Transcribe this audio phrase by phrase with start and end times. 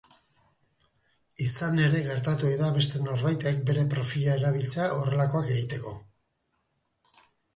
[1.47, 5.93] Izan ere, gertatu ohi da beste norbaitek bere profila erabiltzea horrelakoak egiteko.